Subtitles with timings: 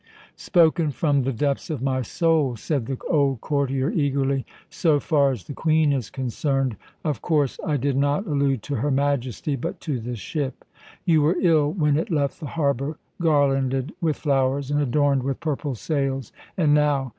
[0.35, 5.43] "Spoken from the depths of my soul," said the old courtier eagerly, "so far as
[5.43, 6.75] the Queen is concerned.
[7.03, 10.65] Of course, I did not allude to her Majesty, but to the ship.
[11.05, 15.75] You were ill when it left the harbour, garlanded with flowers and adorned with purple
[15.75, 16.31] sails.
[16.57, 17.09] And now!